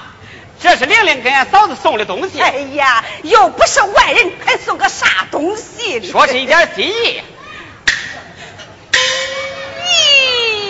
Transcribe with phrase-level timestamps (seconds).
[0.61, 2.39] 这是玲玲给俺嫂子送的东西。
[2.39, 6.09] 哎呀，又不是外人，还送个啥东西？
[6.11, 7.21] 说是一点心意。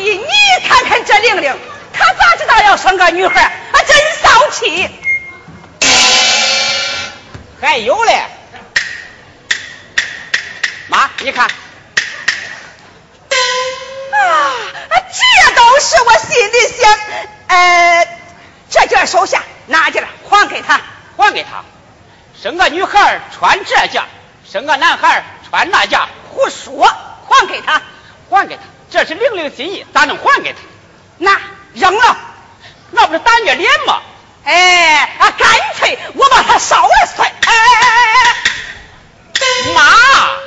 [0.05, 1.55] 咦，你看看这玲玲，
[1.93, 3.43] 她咋知道要生个女孩？
[3.43, 4.89] 啊，真骚气！
[7.61, 8.21] 还有嘞，
[10.87, 11.47] 妈，你看。
[14.15, 14.53] 啊，
[14.91, 16.99] 这都是我心里想，
[17.53, 18.07] 呃，
[18.69, 20.81] 这件收下，那件还给他，
[21.15, 21.63] 还给他。
[22.41, 24.01] 生个女孩穿这件，
[24.49, 26.91] 生个男孩穿那件，胡说，
[27.29, 27.81] 还给他，
[28.29, 28.63] 还给他。
[28.89, 30.59] 这是玲玲心意，咋能还给他？
[31.17, 31.39] 那
[31.73, 32.17] 扔了，
[32.89, 34.01] 那不是打你脸吗？
[34.45, 35.47] 哎，啊，干
[35.77, 37.29] 脆我把它烧了算。
[37.29, 38.35] 哎哎哎
[39.39, 40.42] 哎，妈。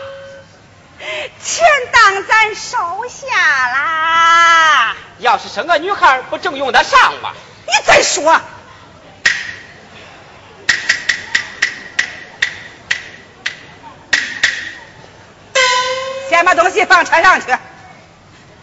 [1.47, 4.97] 钱当咱收下啦。
[5.19, 7.33] 要是生个女孩，不正用得上吗？
[7.67, 8.41] 你再说。
[16.29, 17.53] 先把东西放车上去。
[17.53, 17.59] 哎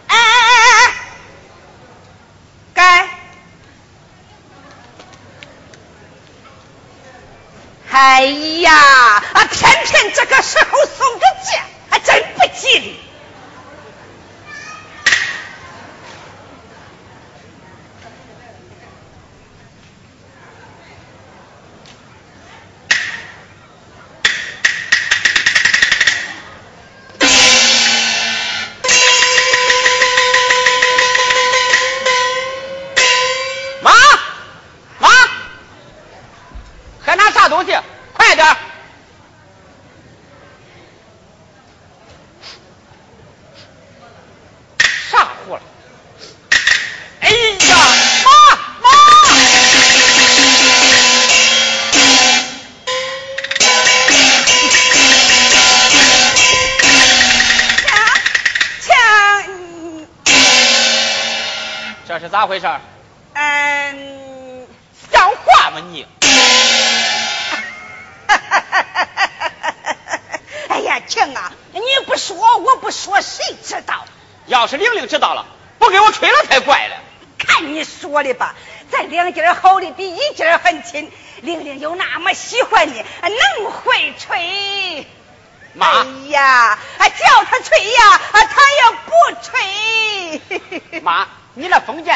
[0.08, 0.94] 哎哎哎！
[2.74, 3.08] 该。
[7.90, 8.20] 哎
[8.60, 11.62] 呀，啊，偏偏这个时候送个件。
[12.64, 12.94] 还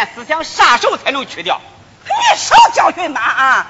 [0.07, 1.61] 思想啥时候才能去掉？
[2.05, 3.67] 你少教训妈啊！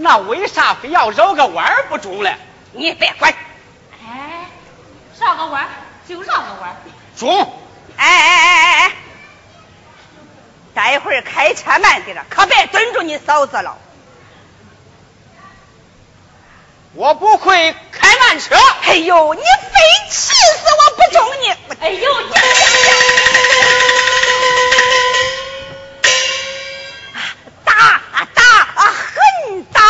[0.00, 2.36] 那为啥非要绕个弯儿不中嘞？
[2.72, 3.34] 你别管。
[4.00, 4.46] 哎，
[5.18, 5.68] 绕个弯儿
[6.08, 6.76] 就绕个弯儿。
[7.16, 7.60] 中。
[7.96, 8.92] 哎哎哎哎哎！
[10.72, 13.76] 待会儿开车慢点了，可别蹲住你嫂子了。
[16.94, 18.54] 我不会开慢车。
[18.84, 21.50] 哎呦，你非气死我不中你！
[21.80, 22.22] 哎呦，
[27.64, 28.00] 打
[28.34, 28.42] 打
[28.74, 29.80] 啊，很打！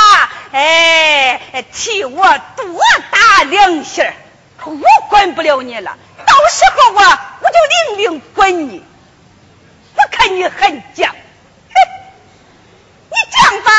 [0.52, 4.12] 哎，替我多打两下
[4.64, 5.96] 我管不了你了。
[6.26, 8.84] 到时候我我就领命管你。
[9.94, 11.12] 我看你很犟，哼
[13.10, 13.70] 你犟吧。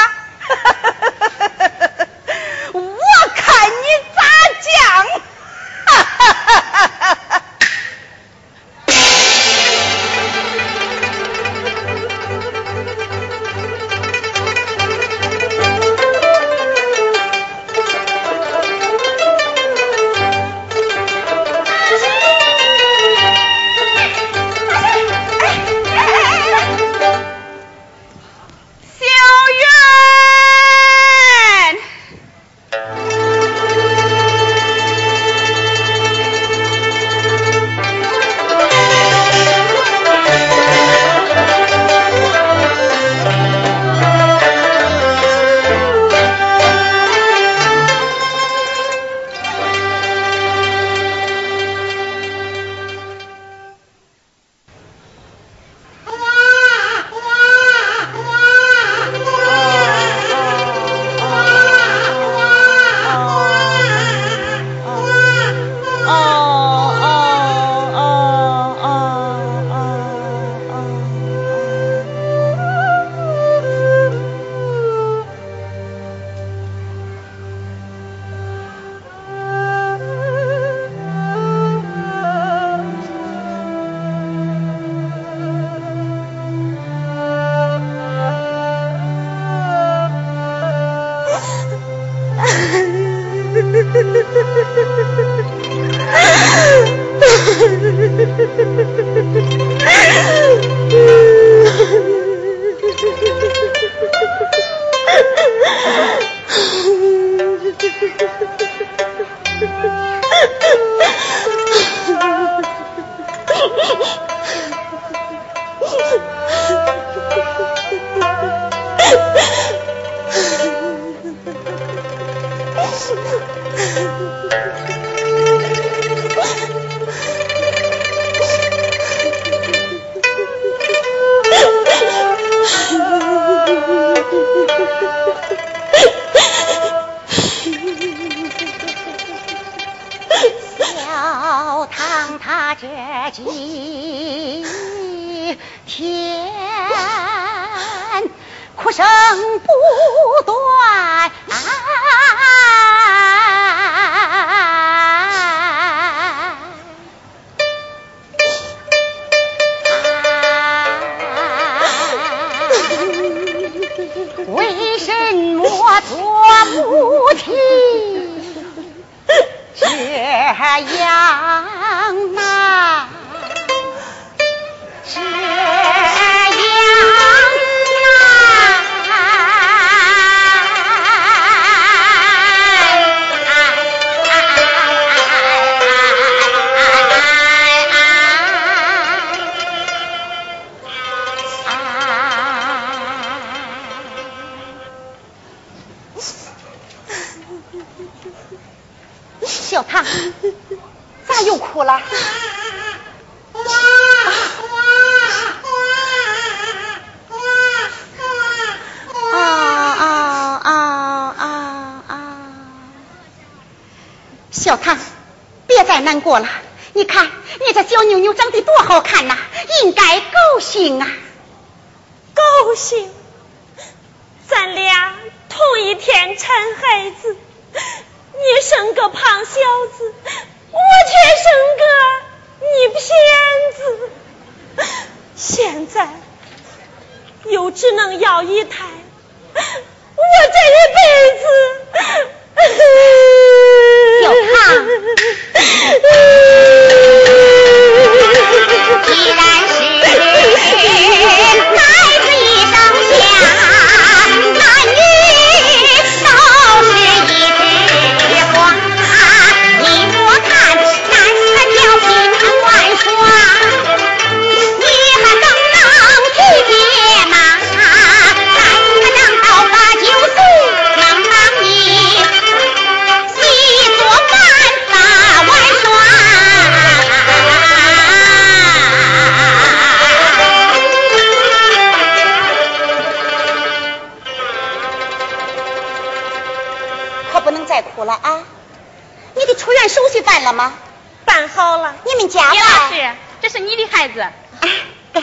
[292.20, 292.92] 们家叶老？
[292.92, 294.20] 师，这是你的孩子。
[294.20, 294.70] 哎，
[295.14, 295.22] 给，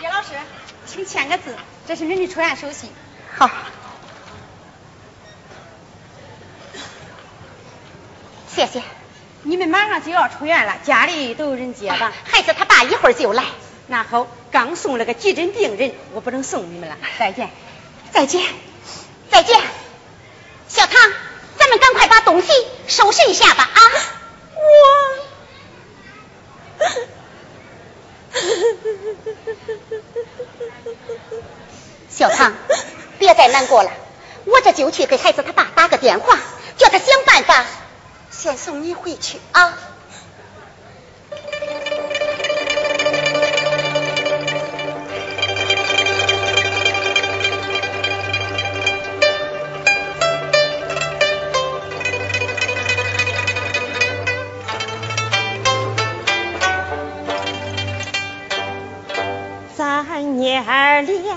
[0.00, 0.28] 叶老师，
[0.86, 1.54] 请签个字，
[1.86, 2.88] 这是您的出院手续。
[3.36, 3.50] 好。
[8.54, 8.82] 谢谢。
[9.42, 12.12] 你们马上就要出院了，家里都有人接吧？
[12.24, 13.44] 孩子他爸一会儿就来。
[13.86, 16.96] 那好，刚送了个急诊病人，我不能送你们了。
[17.18, 17.50] 再见。
[18.12, 18.42] 再见，
[19.30, 19.60] 再见。
[20.68, 21.12] 小唐，
[21.58, 22.48] 咱们赶快把东西
[22.86, 23.80] 收拾一下吧啊！
[32.18, 32.52] 小唐，
[33.20, 33.92] 别再难过了，
[34.44, 36.36] 我这就去给孩子他爸打个电话，
[36.76, 37.64] 叫他想办法
[38.32, 39.78] 先送你回去啊。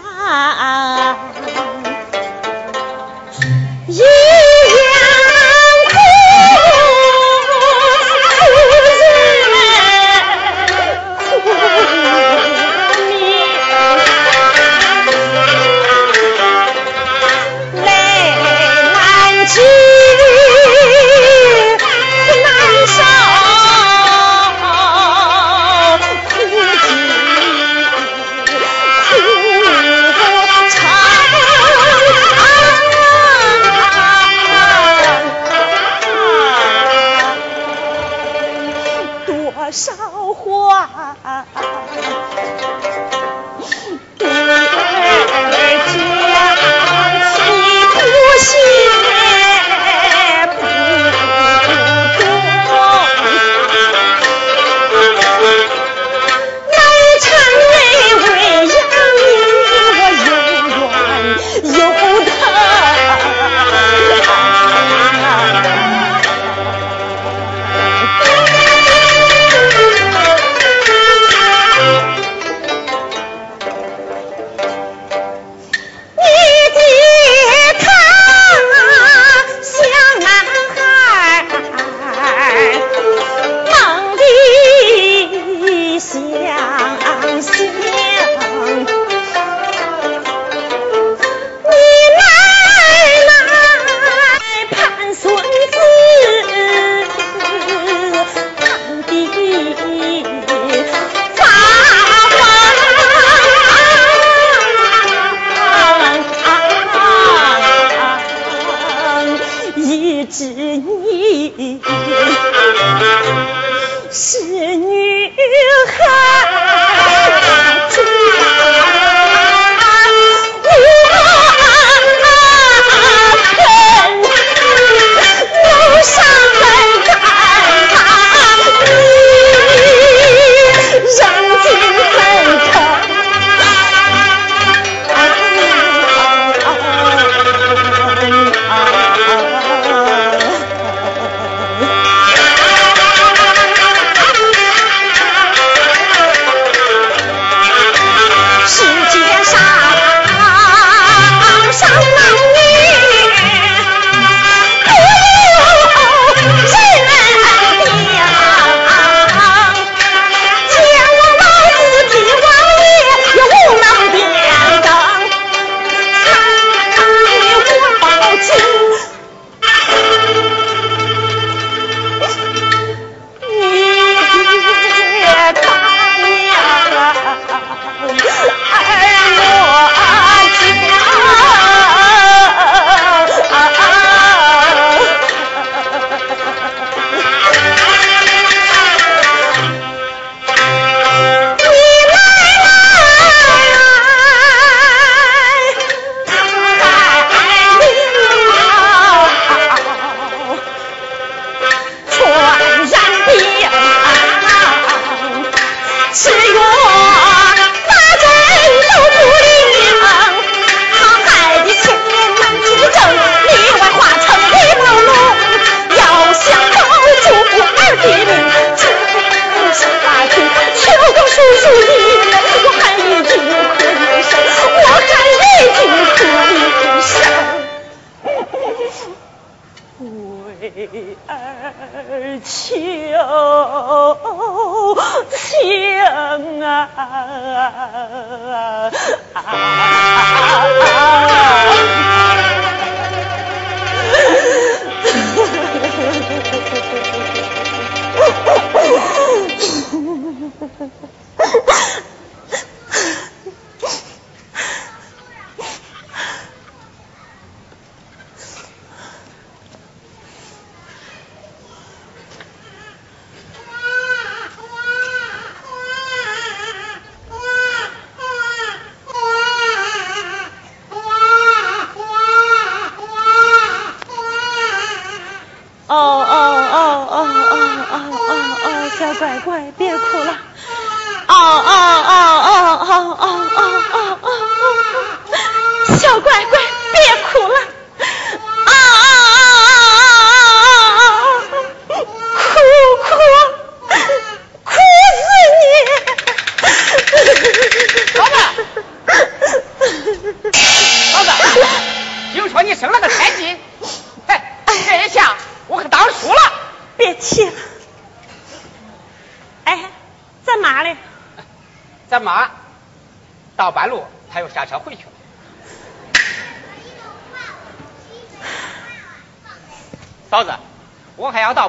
[0.04, 1.31] 啊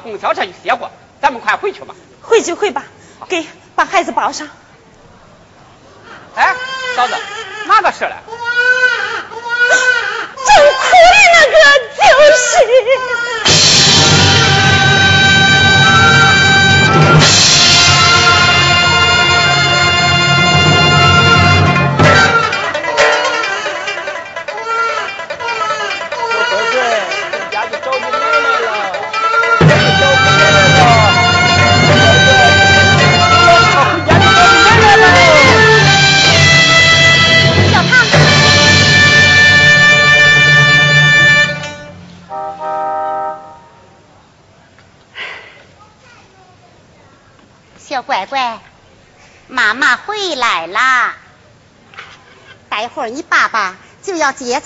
[0.03, 1.95] 公交车就歇过，咱们快回去吧。
[2.21, 2.85] 回去回吧，
[3.29, 4.49] 给把孩子抱上。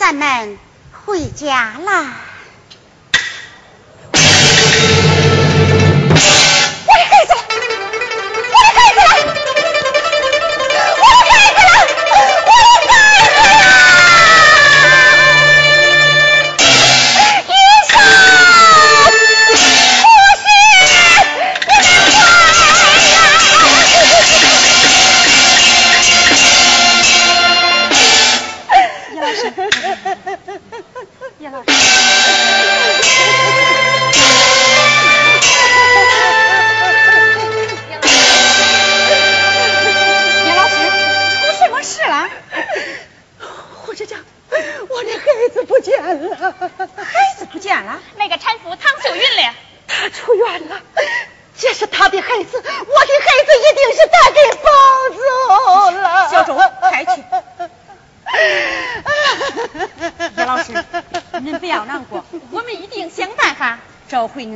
[0.09, 0.57] 咱们
[0.93, 2.26] 回家啦。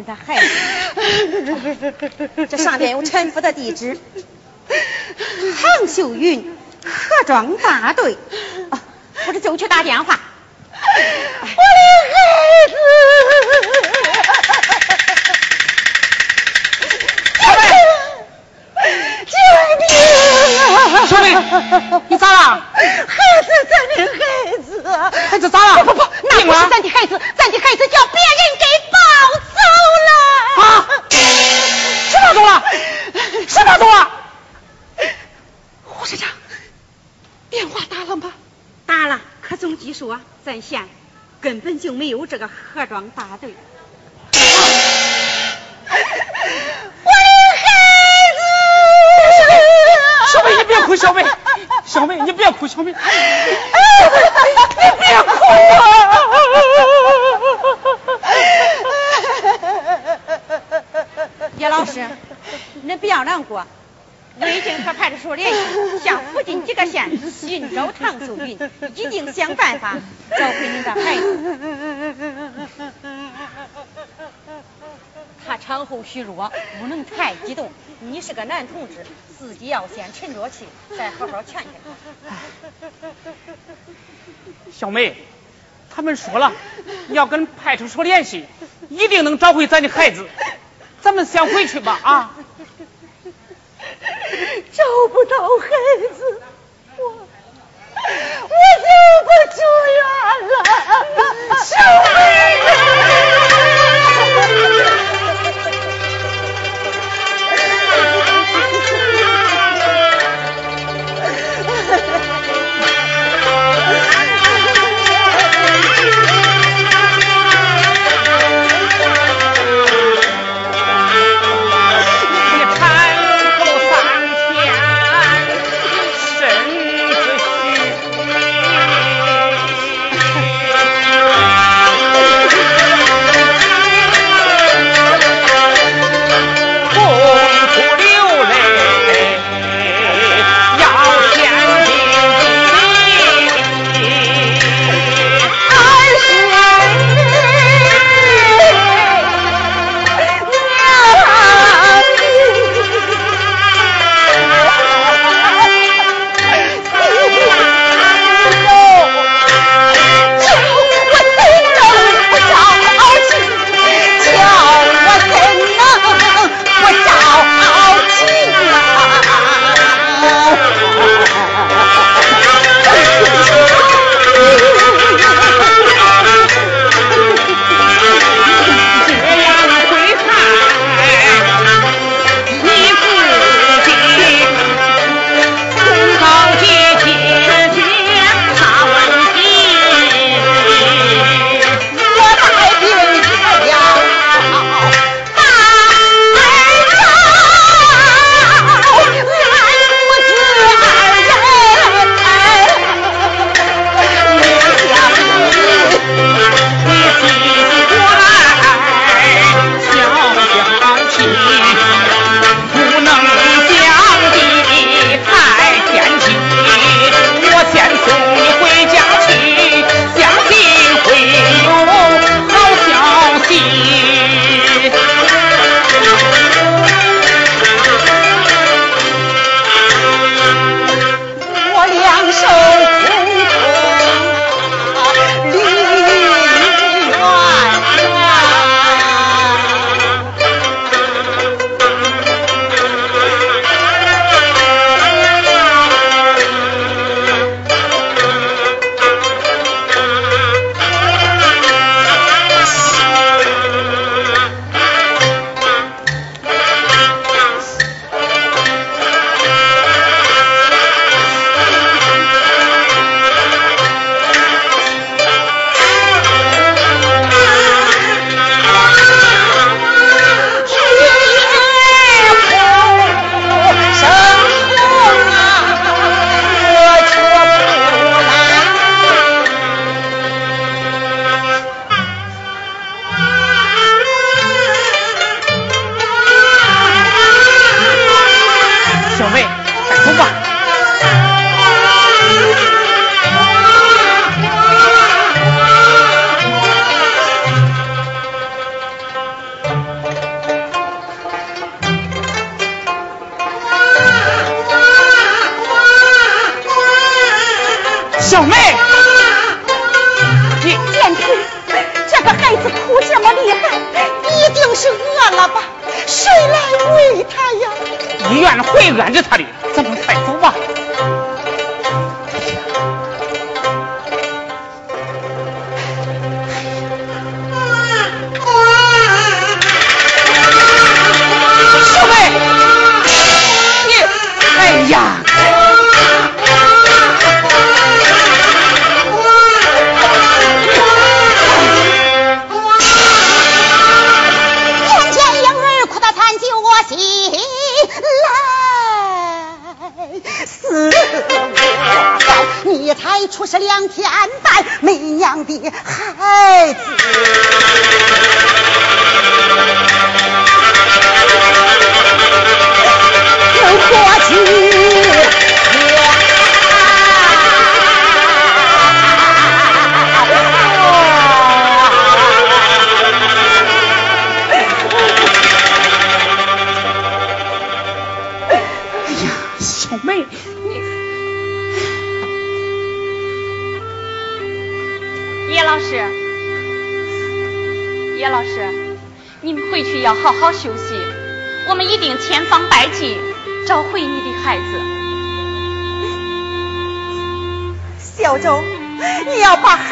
[0.05, 0.39] 他害。
[2.49, 3.97] 这上面有陈府的地址，
[4.69, 6.45] 杭秀云，
[6.85, 8.17] 何庄大队。
[42.21, 43.55] 有这个河庄大队。
[47.03, 47.17] 我的
[47.57, 47.65] 孩
[48.37, 48.43] 子！
[50.31, 51.25] 小妹，你别哭，小妹，
[51.87, 52.93] 小妹，你别哭，小妹。
[52.93, 52.99] 你
[54.99, 55.39] 别哭
[61.57, 62.07] 叶老师，
[62.83, 63.67] 您不要难过，
[64.41, 68.59] 我已经和派出所联系，向附近几个县寻找唐秀云，
[68.95, 69.97] 一定想办法
[70.39, 71.59] 找回您的孩子。
[75.47, 77.71] 他产后虚弱，不能太激动。
[78.01, 79.07] 你是个男同志，
[79.39, 80.67] 自己要先沉着气，
[80.99, 81.71] 再好好劝劝
[82.29, 82.33] 他。
[84.77, 85.15] 小梅，
[85.89, 86.51] 他们说了，
[87.07, 88.47] 你要跟派出所联系，
[88.89, 90.27] 一定能找回咱的孩子。
[91.03, 92.35] 咱们先回去吧啊！
[94.75, 95.69] 找不到孩
[96.17, 96.43] 子，
[96.97, 98.49] 我我
[98.83, 98.89] 就
[99.23, 99.61] 不住
[99.95, 100.03] 院
[100.51, 100.53] 了，
[101.63, 101.77] 小
[103.47, 103.50] 你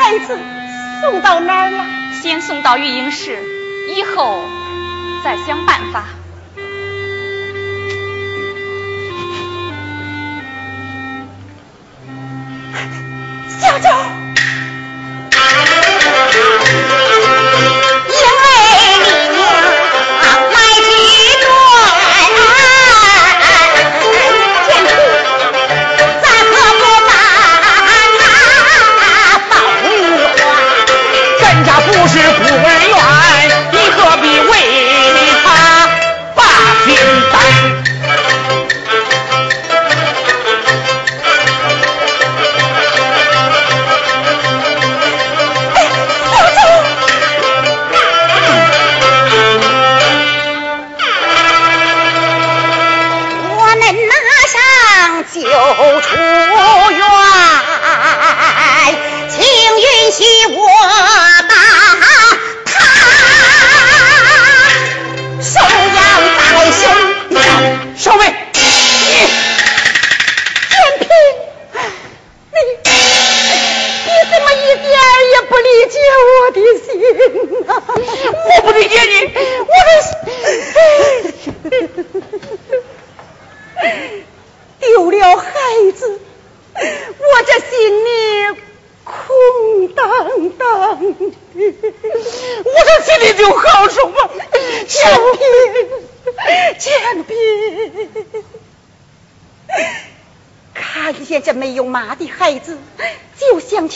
[0.08, 0.38] 孩子
[1.02, 1.84] 送到哪儿了？
[2.22, 3.44] 先送到育婴室，
[3.94, 4.42] 以后
[5.22, 6.06] 再想办法。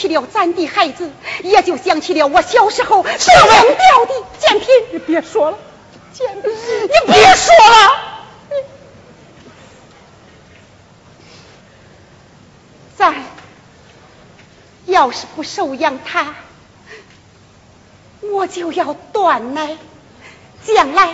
[0.03, 1.09] 起了咱的孩子，
[1.43, 4.67] 也就想起了我小时候死掉的建平。
[4.91, 5.57] 你别说了，
[6.11, 8.57] 建平，你别说了。
[12.97, 13.15] 咱
[14.87, 16.35] 要是不收养他，
[18.19, 19.77] 我就要断奶，
[20.65, 21.13] 将来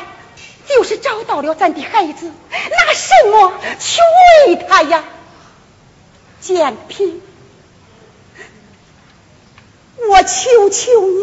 [0.67, 4.01] 就是找到了咱的孩子，拿什么去
[4.47, 5.03] 喂他呀？
[6.41, 7.08] 建平，
[10.79, 11.18] 穷。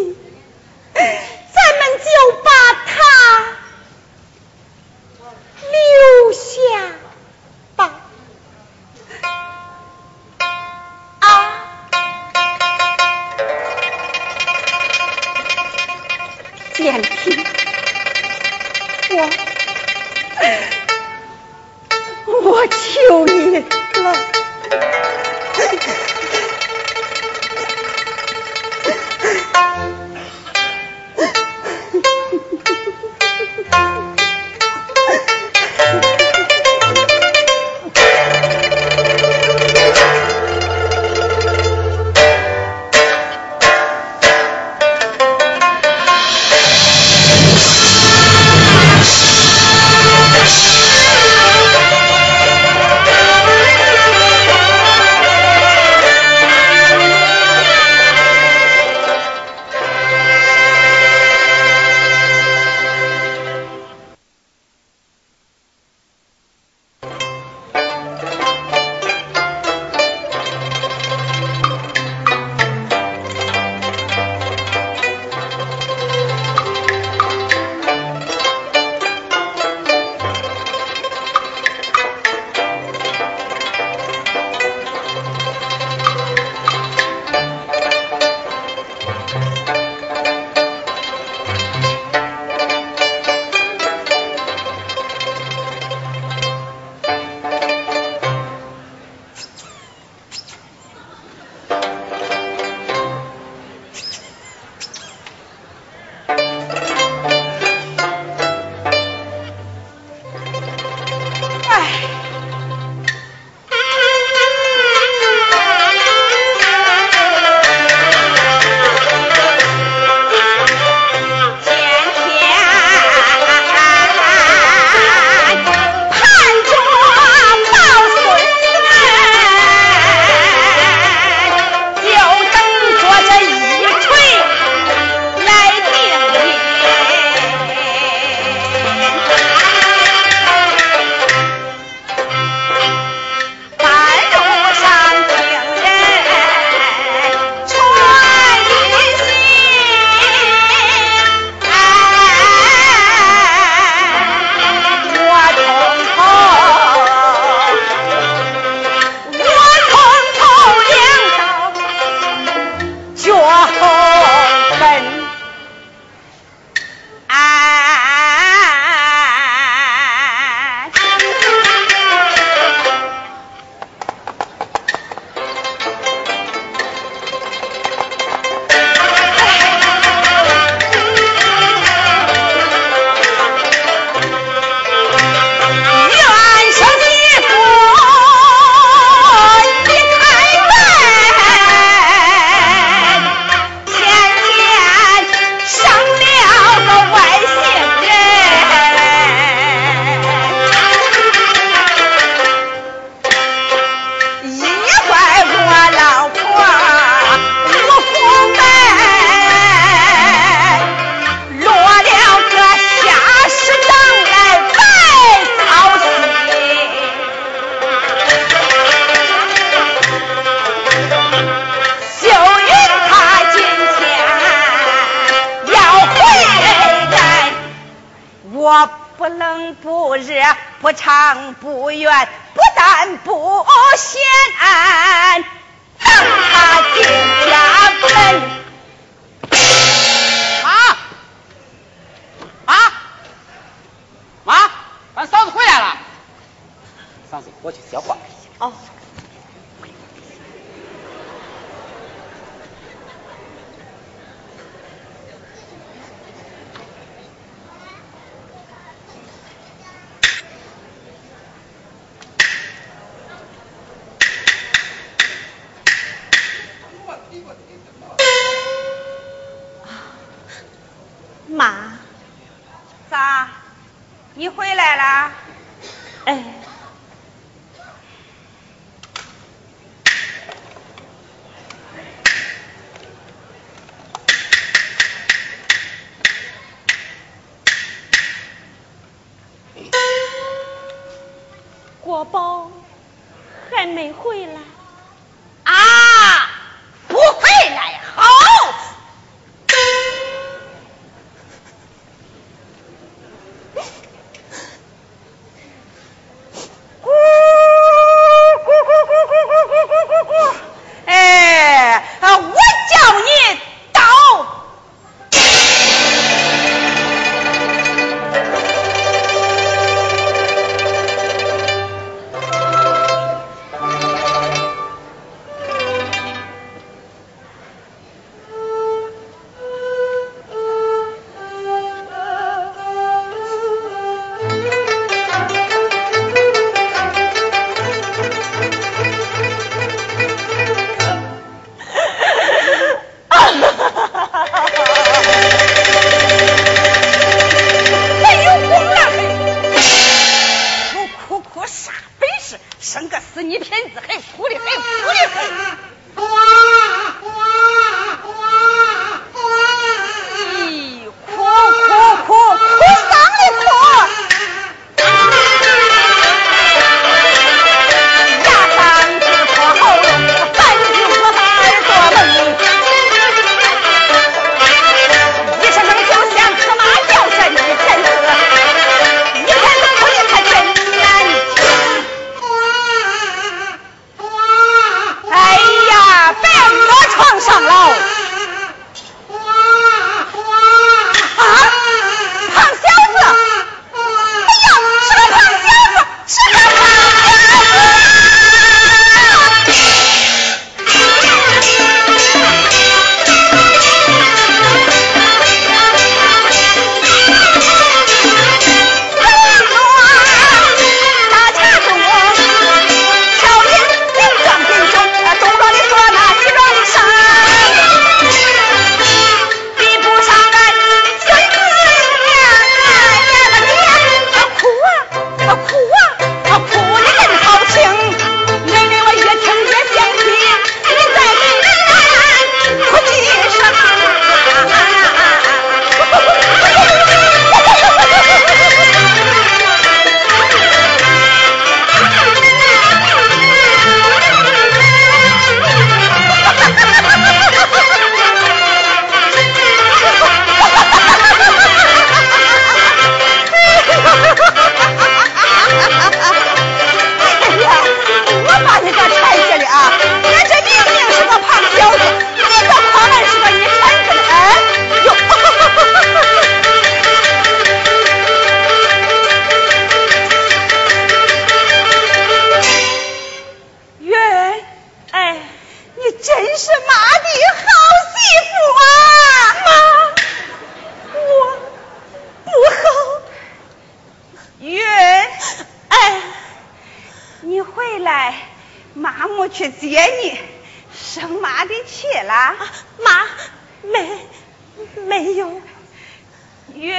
[496.74, 496.94] 云，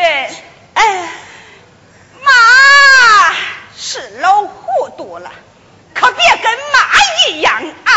[0.74, 1.10] 哎，
[2.24, 2.32] 妈
[3.76, 5.32] 是老糊涂了，
[5.94, 7.94] 可别跟妈一样啊！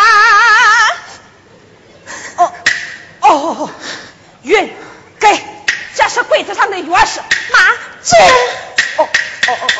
[2.36, 2.52] 哦
[3.20, 3.70] 哦哦，
[4.42, 4.72] 云，
[5.18, 5.42] 给，
[5.94, 7.20] 这是柜子上的钥匙，
[7.52, 7.72] 妈，
[8.02, 8.16] 这，
[8.96, 9.08] 哦
[9.48, 9.79] 哦哦。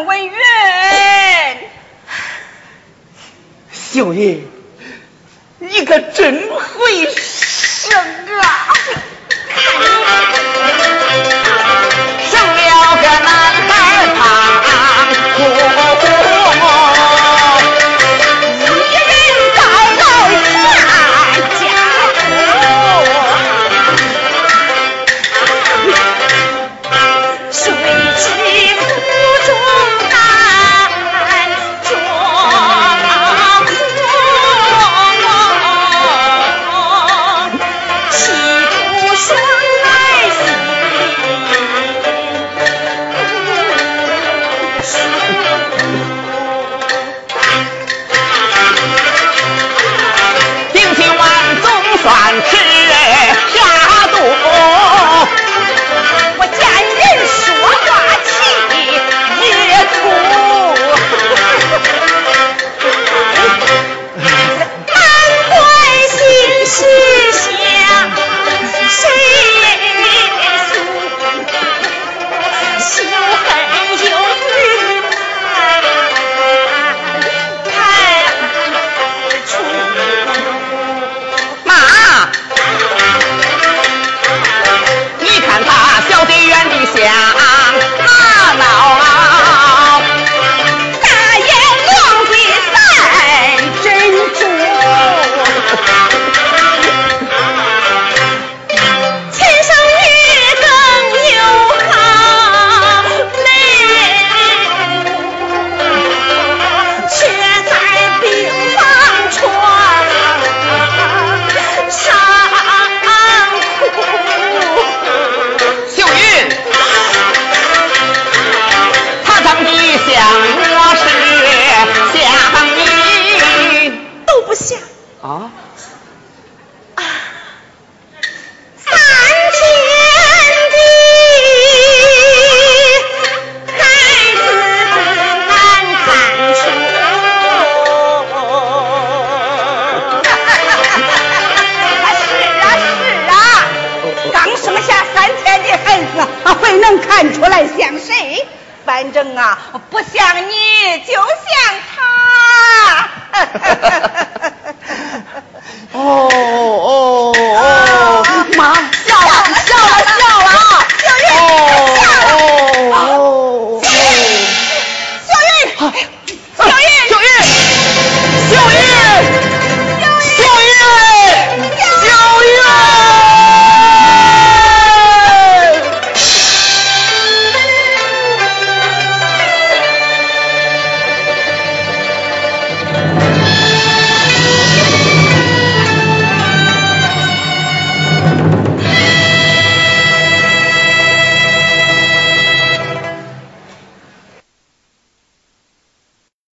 [0.00, 0.32] 文云，
[3.72, 4.48] 秀英，
[5.58, 7.92] 你可真会生
[8.40, 8.72] 啊！
[12.30, 13.30] 生了个男
[13.68, 15.91] 孩儿，他。